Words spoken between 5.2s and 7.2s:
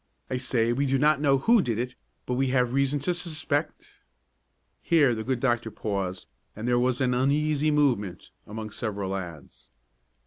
good doctor paused and there was an